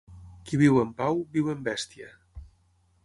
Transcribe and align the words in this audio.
Qui 0.49 0.57
viu 0.61 0.79
en 0.85 0.93
pau, 1.01 1.21
viu 1.37 1.53
en 1.55 1.61
bèstia. 1.71 2.11